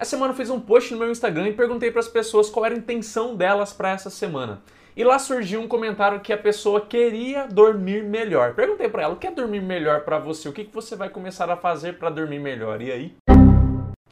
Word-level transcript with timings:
Essa 0.00 0.12
semana 0.12 0.32
eu 0.32 0.36
fiz 0.36 0.48
um 0.48 0.58
post 0.58 0.94
no 0.94 0.98
meu 0.98 1.10
Instagram 1.10 1.48
e 1.48 1.52
perguntei 1.52 1.90
para 1.90 2.00
as 2.00 2.08
pessoas 2.08 2.48
qual 2.48 2.64
era 2.64 2.74
a 2.74 2.78
intenção 2.78 3.36
delas 3.36 3.74
para 3.74 3.90
essa 3.90 4.08
semana. 4.08 4.62
E 4.96 5.04
lá 5.04 5.18
surgiu 5.18 5.60
um 5.60 5.68
comentário 5.68 6.20
que 6.20 6.32
a 6.32 6.38
pessoa 6.38 6.80
queria 6.80 7.46
dormir 7.46 8.02
melhor. 8.02 8.54
Perguntei 8.54 8.88
para 8.88 9.02
ela: 9.02 9.12
"O 9.12 9.18
que 9.18 9.26
é 9.26 9.30
dormir 9.30 9.60
melhor 9.60 10.00
para 10.00 10.18
você? 10.18 10.48
O 10.48 10.54
que 10.54 10.64
que 10.64 10.74
você 10.74 10.96
vai 10.96 11.10
começar 11.10 11.50
a 11.50 11.56
fazer 11.56 11.98
para 11.98 12.08
dormir 12.08 12.38
melhor?" 12.38 12.80
E 12.80 12.90
aí? 12.90 13.29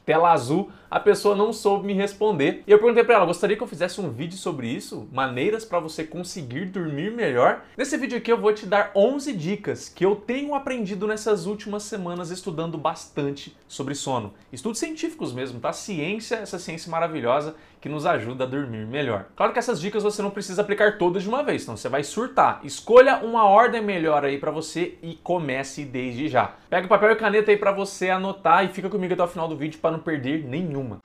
Tela 0.08 0.32
azul, 0.32 0.70
a 0.90 0.98
pessoa 0.98 1.36
não 1.36 1.52
soube 1.52 1.86
me 1.86 1.92
responder. 1.92 2.62
E 2.66 2.72
eu 2.72 2.78
perguntei 2.78 3.04
para 3.04 3.16
ela, 3.16 3.26
gostaria 3.26 3.54
que 3.54 3.62
eu 3.62 3.66
fizesse 3.66 4.00
um 4.00 4.08
vídeo 4.08 4.38
sobre 4.38 4.66
isso? 4.66 5.06
Maneiras 5.12 5.66
para 5.66 5.78
você 5.80 6.02
conseguir 6.02 6.64
dormir 6.64 7.12
melhor? 7.12 7.62
Nesse 7.76 7.94
vídeo 7.98 8.16
aqui 8.16 8.32
eu 8.32 8.40
vou 8.40 8.54
te 8.54 8.64
dar 8.64 8.90
11 8.96 9.34
dicas 9.34 9.86
que 9.86 10.06
eu 10.06 10.16
tenho 10.16 10.54
aprendido 10.54 11.06
nessas 11.06 11.44
últimas 11.44 11.82
semanas 11.82 12.30
estudando 12.30 12.78
bastante 12.78 13.54
sobre 13.68 13.94
sono. 13.94 14.32
Estudos 14.50 14.78
científicos 14.78 15.34
mesmo, 15.34 15.60
tá? 15.60 15.74
Ciência, 15.74 16.36
essa 16.36 16.58
ciência 16.58 16.90
maravilhosa 16.90 17.54
que 17.80 17.88
nos 17.88 18.06
ajuda 18.06 18.44
a 18.44 18.46
dormir 18.46 18.86
melhor. 18.86 19.26
Claro 19.36 19.52
que 19.52 19.58
essas 19.58 19.80
dicas 19.80 20.02
você 20.02 20.22
não 20.22 20.30
precisa 20.30 20.62
aplicar 20.62 20.98
todas 20.98 21.22
de 21.22 21.28
uma 21.28 21.42
vez, 21.42 21.62
senão 21.62 21.76
você 21.76 21.88
vai 21.88 22.02
surtar. 22.02 22.60
Escolha 22.64 23.18
uma 23.18 23.44
ordem 23.44 23.82
melhor 23.82 24.24
aí 24.24 24.38
para 24.38 24.50
você 24.50 24.94
e 25.02 25.14
comece 25.22 25.84
desde 25.84 26.28
já. 26.28 26.54
Pega 26.68 26.86
o 26.86 26.88
papel 26.88 27.12
e 27.12 27.16
caneta 27.16 27.50
aí 27.50 27.56
para 27.56 27.72
você 27.72 28.10
anotar 28.10 28.64
e 28.64 28.68
fica 28.68 28.88
comigo 28.88 29.14
até 29.14 29.22
o 29.22 29.28
final 29.28 29.46
do 29.46 29.56
vídeo 29.56 29.78
para 29.80 29.92
não 29.92 29.97
perder 29.98 30.44
nenhuma. 30.44 30.98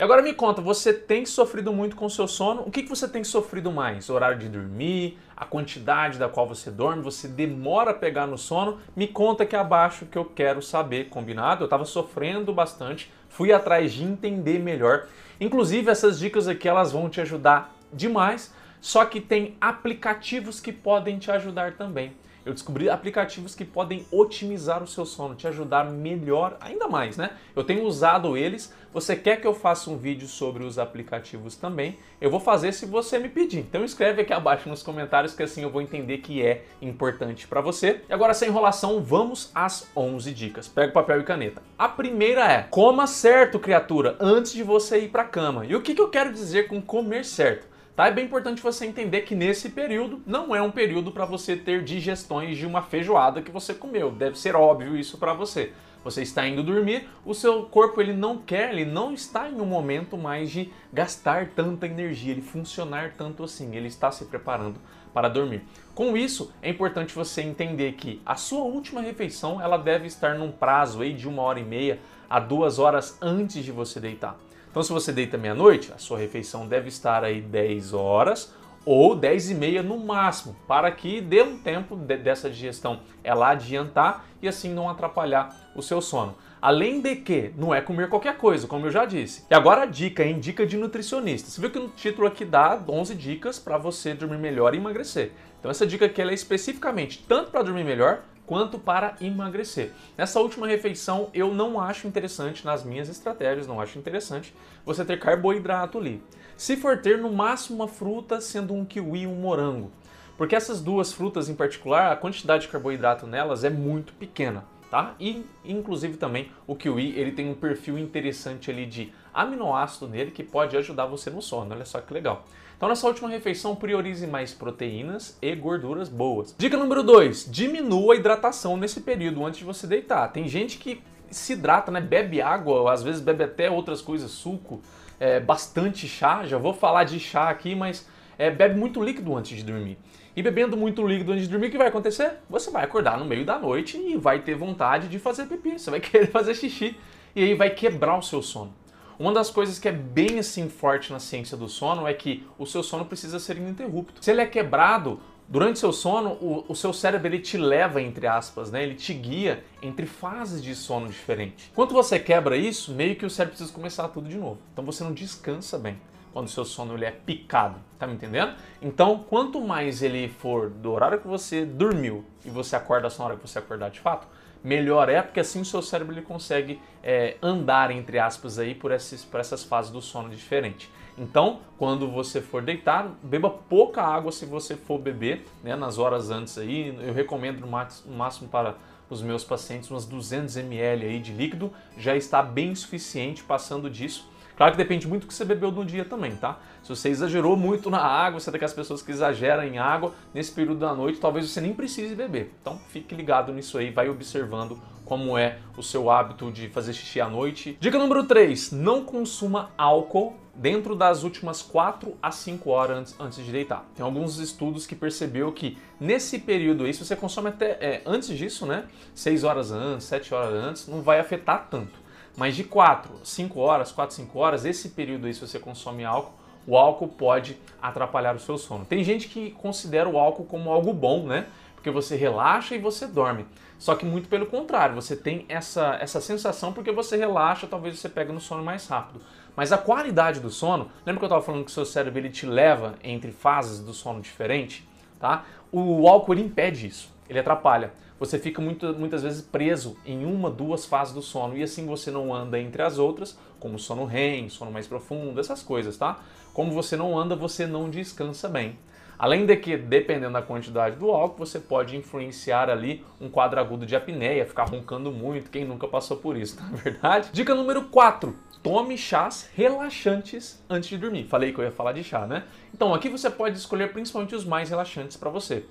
Agora 0.00 0.22
me 0.22 0.32
conta, 0.32 0.62
você 0.62 0.94
tem 0.94 1.26
sofrido 1.26 1.74
muito 1.74 1.94
com 1.94 2.08
seu 2.08 2.26
sono? 2.26 2.62
O 2.62 2.70
que, 2.70 2.82
que 2.82 2.88
você 2.88 3.06
tem 3.06 3.22
sofrido 3.22 3.70
mais? 3.70 4.08
O 4.08 4.14
horário 4.14 4.38
de 4.38 4.48
dormir, 4.48 5.18
a 5.36 5.44
quantidade 5.44 6.18
da 6.18 6.26
qual 6.26 6.48
você 6.48 6.70
dorme, 6.70 7.02
você 7.02 7.28
demora 7.28 7.90
a 7.90 7.94
pegar 7.94 8.26
no 8.26 8.38
sono? 8.38 8.78
Me 8.96 9.06
conta 9.06 9.42
aqui 9.42 9.54
abaixo 9.54 10.06
que 10.06 10.16
eu 10.16 10.24
quero 10.24 10.62
saber, 10.62 11.10
combinado? 11.10 11.64
Eu 11.64 11.66
estava 11.66 11.84
sofrendo 11.84 12.50
bastante, 12.50 13.12
fui 13.28 13.52
atrás 13.52 13.92
de 13.92 14.02
entender 14.02 14.58
melhor. 14.58 15.06
Inclusive 15.38 15.90
essas 15.90 16.18
dicas 16.18 16.48
aqui 16.48 16.66
elas 16.66 16.92
vão 16.92 17.10
te 17.10 17.20
ajudar 17.20 17.76
demais, 17.92 18.54
só 18.80 19.04
que 19.04 19.20
tem 19.20 19.56
aplicativos 19.60 20.60
que 20.60 20.72
podem 20.72 21.18
te 21.18 21.30
ajudar 21.30 21.74
também 21.74 22.14
eu 22.44 22.54
descobri 22.54 22.88
aplicativos 22.88 23.54
que 23.54 23.64
podem 23.64 24.06
otimizar 24.10 24.82
o 24.82 24.86
seu 24.86 25.04
sono, 25.04 25.34
te 25.34 25.46
ajudar 25.46 25.90
melhor, 25.90 26.56
ainda 26.60 26.88
mais, 26.88 27.16
né? 27.16 27.30
Eu 27.54 27.62
tenho 27.62 27.84
usado 27.84 28.36
eles. 28.36 28.72
Você 28.92 29.14
quer 29.14 29.40
que 29.40 29.46
eu 29.46 29.54
faça 29.54 29.90
um 29.90 29.96
vídeo 29.96 30.26
sobre 30.26 30.64
os 30.64 30.78
aplicativos 30.78 31.54
também? 31.54 31.98
Eu 32.20 32.30
vou 32.30 32.40
fazer 32.40 32.72
se 32.72 32.86
você 32.86 33.18
me 33.18 33.28
pedir. 33.28 33.58
Então 33.58 33.84
escreve 33.84 34.22
aqui 34.22 34.32
abaixo 34.32 34.68
nos 34.68 34.82
comentários 34.82 35.34
que 35.34 35.42
assim 35.42 35.62
eu 35.62 35.70
vou 35.70 35.82
entender 35.82 36.18
que 36.18 36.42
é 36.42 36.64
importante 36.80 37.46
para 37.46 37.60
você. 37.60 38.00
E 38.08 38.12
agora 38.12 38.34
sem 38.34 38.48
enrolação, 38.48 39.02
vamos 39.02 39.52
às 39.54 39.88
11 39.94 40.32
dicas. 40.32 40.66
Pega 40.66 40.92
papel 40.92 41.20
e 41.20 41.24
caneta. 41.24 41.62
A 41.78 41.88
primeira 41.88 42.50
é: 42.50 42.62
coma 42.62 43.06
certo, 43.06 43.58
criatura, 43.58 44.16
antes 44.18 44.52
de 44.52 44.62
você 44.62 45.00
ir 45.00 45.10
para 45.10 45.24
cama. 45.24 45.66
E 45.66 45.76
o 45.76 45.82
que, 45.82 45.94
que 45.94 46.00
eu 46.00 46.08
quero 46.08 46.32
dizer 46.32 46.66
com 46.68 46.80
comer 46.80 47.24
certo? 47.24 47.69
Tá? 48.00 48.06
É 48.06 48.10
bem 48.10 48.24
importante 48.24 48.62
você 48.62 48.86
entender 48.86 49.20
que 49.20 49.34
nesse 49.34 49.68
período 49.68 50.22
não 50.24 50.56
é 50.56 50.62
um 50.62 50.70
período 50.70 51.12
para 51.12 51.26
você 51.26 51.54
ter 51.54 51.84
digestões 51.84 52.56
de 52.56 52.64
uma 52.64 52.80
feijoada 52.80 53.42
que 53.42 53.50
você 53.50 53.74
comeu. 53.74 54.10
Deve 54.10 54.38
ser 54.38 54.56
óbvio 54.56 54.96
isso 54.96 55.18
para 55.18 55.34
você. 55.34 55.74
Você 56.02 56.22
está 56.22 56.48
indo 56.48 56.62
dormir, 56.62 57.06
o 57.26 57.34
seu 57.34 57.64
corpo 57.64 58.00
ele 58.00 58.14
não 58.14 58.38
quer, 58.38 58.72
ele 58.72 58.86
não 58.86 59.12
está 59.12 59.50
em 59.50 59.60
um 59.60 59.66
momento 59.66 60.16
mais 60.16 60.50
de 60.50 60.72
gastar 60.90 61.48
tanta 61.48 61.84
energia, 61.84 62.32
ele 62.32 62.40
funcionar 62.40 63.12
tanto 63.18 63.44
assim, 63.44 63.76
ele 63.76 63.88
está 63.88 64.10
se 64.10 64.24
preparando 64.24 64.80
para 65.12 65.28
dormir. 65.28 65.62
Com 65.94 66.16
isso, 66.16 66.54
é 66.62 66.70
importante 66.70 67.14
você 67.14 67.42
entender 67.42 67.92
que 67.92 68.22
a 68.24 68.34
sua 68.34 68.64
última 68.64 69.02
refeição 69.02 69.60
ela 69.60 69.76
deve 69.76 70.06
estar 70.06 70.38
num 70.38 70.50
prazo 70.50 71.02
aí 71.02 71.12
de 71.12 71.28
uma 71.28 71.42
hora 71.42 71.60
e 71.60 71.64
meia 71.64 71.98
a 72.30 72.40
duas 72.40 72.78
horas 72.78 73.18
antes 73.20 73.62
de 73.62 73.70
você 73.70 74.00
deitar. 74.00 74.38
Então, 74.70 74.82
se 74.82 74.92
você 74.92 75.12
deita 75.12 75.36
meia-noite, 75.36 75.92
a 75.92 75.98
sua 75.98 76.18
refeição 76.18 76.66
deve 76.66 76.88
estar 76.88 77.24
aí 77.24 77.40
10 77.40 77.92
horas 77.92 78.54
ou 78.84 79.14
10 79.14 79.50
e 79.50 79.54
meia 79.54 79.82
no 79.82 79.98
máximo, 79.98 80.56
para 80.66 80.90
que 80.90 81.20
dê 81.20 81.42
um 81.42 81.58
tempo 81.58 81.96
de, 81.96 82.16
dessa 82.16 82.48
digestão 82.48 83.00
ela 83.22 83.50
adiantar 83.50 84.24
e 84.40 84.48
assim 84.48 84.72
não 84.72 84.88
atrapalhar 84.88 85.54
o 85.74 85.82
seu 85.82 86.00
sono. 86.00 86.34
Além 86.62 87.00
de 87.00 87.16
que 87.16 87.52
não 87.56 87.74
é 87.74 87.80
comer 87.80 88.08
qualquer 88.08 88.36
coisa, 88.36 88.66
como 88.66 88.86
eu 88.86 88.90
já 88.90 89.04
disse. 89.04 89.44
E 89.50 89.54
agora 89.54 89.82
a 89.82 89.86
dica, 89.86 90.24
hein? 90.24 90.38
Dica 90.38 90.66
de 90.66 90.76
nutricionista. 90.76 91.50
Você 91.50 91.60
viu 91.60 91.70
que 91.70 91.78
no 91.78 91.88
título 91.88 92.26
aqui 92.26 92.44
dá 92.44 92.78
11 92.86 93.14
dicas 93.14 93.58
para 93.58 93.78
você 93.78 94.14
dormir 94.14 94.38
melhor 94.38 94.74
e 94.74 94.78
emagrecer. 94.78 95.32
Então 95.58 95.70
essa 95.70 95.86
dica 95.86 96.06
aqui 96.06 96.20
é 96.20 96.32
especificamente 96.32 97.24
tanto 97.26 97.50
para 97.50 97.62
dormir 97.62 97.84
melhor 97.84 98.22
quanto 98.50 98.80
para 98.80 99.14
emagrecer. 99.20 99.92
Nessa 100.18 100.40
última 100.40 100.66
refeição, 100.66 101.30
eu 101.32 101.54
não 101.54 101.80
acho 101.80 102.08
interessante, 102.08 102.64
nas 102.64 102.82
minhas 102.82 103.08
estratégias, 103.08 103.68
não 103.68 103.80
acho 103.80 103.96
interessante 103.96 104.52
você 104.84 105.04
ter 105.04 105.20
carboidrato 105.20 105.98
ali. 105.98 106.20
Se 106.56 106.76
for 106.76 106.98
ter, 106.98 107.16
no 107.16 107.32
máximo 107.32 107.76
uma 107.76 107.86
fruta, 107.86 108.40
sendo 108.40 108.74
um 108.74 108.84
kiwi 108.84 109.20
e 109.20 109.26
um 109.28 109.36
morango. 109.36 109.92
Porque 110.36 110.56
essas 110.56 110.80
duas 110.80 111.12
frutas 111.12 111.48
em 111.48 111.54
particular, 111.54 112.10
a 112.10 112.16
quantidade 112.16 112.62
de 112.62 112.68
carboidrato 112.68 113.24
nelas 113.24 113.62
é 113.62 113.70
muito 113.70 114.12
pequena. 114.14 114.64
Tá? 114.90 115.14
E 115.20 115.46
inclusive 115.64 116.16
também 116.16 116.50
o 116.66 116.74
kiwi 116.74 117.16
ele 117.16 117.30
tem 117.30 117.48
um 117.48 117.54
perfil 117.54 117.96
interessante 117.96 118.68
ali 118.68 118.84
de 118.84 119.12
aminoácido 119.32 120.08
nele 120.08 120.32
que 120.32 120.42
pode 120.42 120.76
ajudar 120.76 121.06
você 121.06 121.30
no 121.30 121.40
sono. 121.40 121.72
Olha 121.72 121.84
só 121.84 122.00
que 122.00 122.12
legal. 122.12 122.44
Então, 122.80 122.88
nessa 122.88 123.06
última 123.06 123.28
refeição, 123.28 123.76
priorize 123.76 124.26
mais 124.26 124.54
proteínas 124.54 125.36
e 125.42 125.54
gorduras 125.54 126.08
boas. 126.08 126.54
Dica 126.56 126.78
número 126.78 127.02
2: 127.02 127.50
diminua 127.50 128.14
a 128.14 128.16
hidratação 128.16 128.74
nesse 128.74 129.02
período 129.02 129.44
antes 129.44 129.58
de 129.58 129.66
você 129.66 129.86
deitar. 129.86 130.26
Tem 130.28 130.48
gente 130.48 130.78
que 130.78 131.02
se 131.30 131.52
hidrata, 131.52 131.92
né? 131.92 132.00
Bebe 132.00 132.40
água, 132.40 132.90
às 132.90 133.02
vezes 133.02 133.20
bebe 133.20 133.44
até 133.44 133.70
outras 133.70 134.00
coisas, 134.00 134.30
suco, 134.30 134.80
é, 135.20 135.38
bastante 135.38 136.08
chá. 136.08 136.46
Já 136.46 136.56
vou 136.56 136.72
falar 136.72 137.04
de 137.04 137.20
chá 137.20 137.50
aqui, 137.50 137.74
mas 137.74 138.08
é, 138.38 138.50
bebe 138.50 138.80
muito 138.80 139.04
líquido 139.04 139.36
antes 139.36 139.58
de 139.58 139.62
dormir. 139.62 139.98
E 140.34 140.42
bebendo 140.42 140.74
muito 140.74 141.06
líquido 141.06 141.32
antes 141.32 141.44
de 141.44 141.50
dormir, 141.50 141.66
o 141.66 141.70
que 141.70 141.76
vai 141.76 141.88
acontecer? 141.88 142.36
Você 142.48 142.70
vai 142.70 142.82
acordar 142.82 143.18
no 143.18 143.26
meio 143.26 143.44
da 143.44 143.58
noite 143.58 143.98
e 143.98 144.16
vai 144.16 144.38
ter 144.38 144.54
vontade 144.54 145.06
de 145.06 145.18
fazer 145.18 145.44
pipi, 145.44 145.78
você 145.78 145.90
vai 145.90 146.00
querer 146.00 146.28
fazer 146.28 146.54
xixi 146.54 146.96
e 147.36 147.44
aí 147.44 147.54
vai 147.54 147.68
quebrar 147.68 148.16
o 148.16 148.22
seu 148.22 148.40
sono. 148.40 148.79
Uma 149.20 149.34
das 149.34 149.50
coisas 149.50 149.78
que 149.78 149.86
é 149.86 149.92
bem 149.92 150.38
assim 150.38 150.70
forte 150.70 151.12
na 151.12 151.18
ciência 151.18 151.54
do 151.54 151.68
sono 151.68 152.08
é 152.08 152.14
que 152.14 152.42
o 152.58 152.64
seu 152.64 152.82
sono 152.82 153.04
precisa 153.04 153.38
ser 153.38 153.58
ininterrupto. 153.58 154.24
Se 154.24 154.30
ele 154.30 154.40
é 154.40 154.46
quebrado, 154.46 155.20
durante 155.46 155.78
seu 155.78 155.92
sono, 155.92 156.38
o, 156.40 156.64
o, 156.66 156.74
seu 156.74 156.90
cérebro 156.90 157.28
ele 157.28 157.38
te 157.38 157.58
leva, 157.58 158.00
entre 158.00 158.26
aspas, 158.26 158.70
né? 158.70 158.82
ele 158.82 158.94
te 158.94 159.12
guia 159.12 159.62
entre 159.82 160.06
fases 160.06 160.62
de 160.62 160.74
sono 160.74 161.06
diferentes. 161.06 161.70
Quando 161.74 161.92
você 161.92 162.18
quebra 162.18 162.56
isso, 162.56 162.94
meio 162.94 163.14
que 163.14 163.26
o 163.26 163.28
cérebro 163.28 163.58
precisa 163.58 163.76
começar 163.76 164.08
tudo 164.08 164.26
de 164.26 164.38
novo. 164.38 164.58
Então 164.72 164.82
você 164.86 165.04
não 165.04 165.12
descansa 165.12 165.78
bem 165.78 166.00
quando 166.32 166.46
o 166.46 166.50
seu 166.50 166.64
sono 166.64 166.94
ele 166.94 167.04
é 167.04 167.10
picado, 167.10 167.76
tá 167.98 168.06
me 168.06 168.14
entendendo? 168.14 168.54
Então, 168.80 169.22
quanto 169.28 169.60
mais 169.60 170.02
ele 170.02 170.28
for 170.28 170.70
do 170.70 170.92
horário 170.92 171.20
que 171.20 171.28
você 171.28 171.66
dormiu 171.66 172.24
e 172.42 172.48
você 172.48 172.74
acorda 172.74 173.10
só 173.10 173.24
na 173.24 173.28
hora 173.30 173.36
que 173.36 173.46
você 173.46 173.58
acordar 173.58 173.90
de 173.90 174.00
fato, 174.00 174.26
melhor 174.62 175.08
é, 175.08 175.22
porque 175.22 175.40
assim 175.40 175.60
o 175.60 175.64
seu 175.64 175.82
cérebro 175.82 176.14
ele 176.14 176.22
consegue 176.22 176.80
é, 177.02 177.36
andar, 177.42 177.90
entre 177.90 178.18
aspas, 178.18 178.58
aí 178.58 178.74
por, 178.74 178.92
esses, 178.92 179.24
por 179.24 179.40
essas 179.40 179.64
fases 179.64 179.90
do 179.90 180.02
sono 180.02 180.28
diferente. 180.28 180.90
Então, 181.18 181.60
quando 181.76 182.10
você 182.10 182.40
for 182.40 182.62
deitar, 182.62 183.10
beba 183.22 183.50
pouca 183.50 184.02
água 184.02 184.32
se 184.32 184.46
você 184.46 184.76
for 184.76 184.98
beber, 184.98 185.44
né, 185.62 185.76
nas 185.76 185.98
horas 185.98 186.30
antes 186.30 186.56
aí. 186.56 186.96
Eu 187.00 187.12
recomendo 187.12 187.60
no 187.60 188.16
máximo 188.16 188.48
para 188.48 188.76
os 189.08 189.20
meus 189.20 189.44
pacientes 189.44 189.90
umas 189.90 190.06
200 190.06 190.56
ml 190.56 191.04
aí 191.04 191.20
de 191.20 191.32
líquido, 191.32 191.72
já 191.98 192.16
está 192.16 192.42
bem 192.42 192.74
suficiente 192.74 193.42
passando 193.42 193.90
disso 193.90 194.30
Claro 194.60 194.72
que 194.72 194.76
depende 194.76 195.08
muito 195.08 195.22
do 195.22 195.26
que 195.26 195.32
você 195.32 195.42
bebeu 195.42 195.72
no 195.72 195.86
dia 195.86 196.04
também, 196.04 196.36
tá? 196.36 196.58
Se 196.82 196.90
você 196.90 197.08
exagerou 197.08 197.56
muito 197.56 197.88
na 197.88 197.96
água, 197.96 198.38
você 198.38 198.50
é 198.50 198.52
daquelas 198.52 198.74
pessoas 198.74 199.00
que 199.00 199.10
exageram 199.10 199.64
em 199.64 199.78
água 199.78 200.12
nesse 200.34 200.52
período 200.52 200.80
da 200.80 200.94
noite, 200.94 201.18
talvez 201.18 201.48
você 201.48 201.62
nem 201.62 201.72
precise 201.72 202.14
beber. 202.14 202.52
Então 202.60 202.78
fique 202.90 203.14
ligado 203.14 203.54
nisso 203.54 203.78
aí, 203.78 203.90
vai 203.90 204.10
observando 204.10 204.78
como 205.06 205.38
é 205.38 205.60
o 205.78 205.82
seu 205.82 206.10
hábito 206.10 206.52
de 206.52 206.68
fazer 206.68 206.92
xixi 206.92 207.22
à 207.22 207.26
noite. 207.26 207.78
Dica 207.80 207.98
número 207.98 208.24
3: 208.24 208.72
não 208.72 209.02
consuma 209.02 209.70
álcool 209.78 210.36
dentro 210.54 210.94
das 210.94 211.22
últimas 211.22 211.62
4 211.62 212.14
a 212.22 212.30
5 212.30 212.68
horas 212.68 212.98
antes, 212.98 213.16
antes 213.18 213.42
de 213.42 213.50
deitar. 213.50 213.86
Tem 213.96 214.04
alguns 214.04 214.38
estudos 214.38 214.86
que 214.86 214.94
percebeu 214.94 215.50
que 215.52 215.78
nesse 215.98 216.38
período 216.38 216.84
aí, 216.84 216.92
se 216.92 217.02
você 217.02 217.16
consome 217.16 217.48
até 217.48 217.78
é, 217.80 218.02
antes 218.04 218.28
disso, 218.36 218.66
né, 218.66 218.84
6 219.14 219.42
horas 219.42 219.72
antes, 219.72 220.06
7 220.06 220.34
horas 220.34 220.52
antes, 220.52 220.86
não 220.86 221.00
vai 221.00 221.18
afetar 221.18 221.66
tanto. 221.70 222.09
Mas 222.40 222.56
de 222.56 222.64
4, 222.64 223.20
5 223.22 223.60
horas, 223.60 223.92
4, 223.92 224.16
5 224.16 224.38
horas, 224.38 224.64
esse 224.64 224.88
período 224.88 225.26
aí, 225.26 225.34
se 225.34 225.46
você 225.46 225.58
consome 225.58 226.06
álcool, 226.06 226.32
o 226.66 226.74
álcool 226.74 227.08
pode 227.08 227.58
atrapalhar 227.82 228.34
o 228.34 228.40
seu 228.40 228.56
sono. 228.56 228.86
Tem 228.86 229.04
gente 229.04 229.28
que 229.28 229.50
considera 229.50 230.08
o 230.08 230.18
álcool 230.18 230.46
como 230.46 230.70
algo 230.70 230.90
bom, 230.94 231.26
né? 231.26 231.48
Porque 231.74 231.90
você 231.90 232.16
relaxa 232.16 232.74
e 232.74 232.78
você 232.78 233.06
dorme. 233.06 233.44
Só 233.78 233.94
que 233.94 234.06
muito 234.06 234.26
pelo 234.26 234.46
contrário, 234.46 234.94
você 234.94 235.14
tem 235.14 235.44
essa, 235.50 235.98
essa 236.00 236.18
sensação 236.18 236.72
porque 236.72 236.90
você 236.90 237.14
relaxa, 237.14 237.66
talvez 237.66 237.98
você 237.98 238.08
pegue 238.08 238.32
no 238.32 238.40
sono 238.40 238.64
mais 238.64 238.88
rápido. 238.88 239.20
Mas 239.54 239.70
a 239.70 239.76
qualidade 239.76 240.40
do 240.40 240.48
sono, 240.48 240.90
lembra 241.04 241.18
que 241.18 241.24
eu 241.24 241.26
estava 241.26 241.42
falando 241.42 241.66
que 241.66 241.70
o 241.70 241.74
seu 241.74 241.84
cérebro 241.84 242.20
ele 242.20 242.30
te 242.30 242.46
leva 242.46 242.94
entre 243.04 243.32
fases 243.32 243.80
do 243.80 243.92
sono 243.92 244.18
diferente? 244.18 244.88
Tá? 245.18 245.44
o 245.70 246.08
álcool 246.08 246.36
impede 246.36 246.86
isso, 246.86 247.12
ele 247.28 247.38
atrapalha. 247.38 247.92
Você 248.20 248.38
fica 248.38 248.60
muito, 248.60 248.92
muitas 248.92 249.22
vezes 249.22 249.40
preso 249.40 249.96
em 250.04 250.26
uma, 250.26 250.50
duas 250.50 250.84
fases 250.84 251.14
do 251.14 251.22
sono 251.22 251.56
e 251.56 251.62
assim 251.62 251.86
você 251.86 252.10
não 252.10 252.34
anda 252.34 252.60
entre 252.60 252.82
as 252.82 252.98
outras, 252.98 253.36
como 253.58 253.78
sono 253.78 254.04
REM, 254.04 254.50
sono 254.50 254.70
mais 254.70 254.86
profundo, 254.86 255.40
essas 255.40 255.62
coisas, 255.62 255.96
tá? 255.96 256.20
Como 256.52 256.70
você 256.70 256.98
não 256.98 257.18
anda, 257.18 257.34
você 257.34 257.66
não 257.66 257.88
descansa 257.88 258.46
bem. 258.46 258.78
Além 259.18 259.46
de 259.46 259.56
que, 259.56 259.74
dependendo 259.74 260.34
da 260.34 260.42
quantidade 260.42 260.96
do 260.96 261.10
álcool, 261.10 261.46
você 261.46 261.58
pode 261.58 261.96
influenciar 261.96 262.68
ali 262.68 263.02
um 263.18 263.30
quadro 263.30 263.58
agudo 263.58 263.86
de 263.86 263.96
apneia, 263.96 264.44
ficar 264.44 264.64
roncando 264.64 265.10
muito, 265.10 265.50
quem 265.50 265.64
nunca 265.64 265.88
passou 265.88 266.18
por 266.18 266.36
isso, 266.36 266.58
na 266.60 266.78
é 266.78 266.82
verdade? 266.82 267.30
Dica 267.32 267.54
número 267.54 267.84
4. 267.84 268.36
Tome 268.62 268.98
chás 268.98 269.48
relaxantes 269.54 270.62
antes 270.68 270.90
de 270.90 270.98
dormir. 270.98 271.24
Falei 271.24 271.54
que 271.54 271.58
eu 271.58 271.64
ia 271.64 271.72
falar 271.72 271.92
de 271.92 272.04
chá, 272.04 272.26
né? 272.26 272.44
Então, 272.74 272.92
aqui 272.92 273.08
você 273.08 273.30
pode 273.30 273.56
escolher 273.56 273.90
principalmente 273.90 274.34
os 274.34 274.44
mais 274.44 274.68
relaxantes 274.68 275.16
para 275.16 275.30
você 275.30 275.64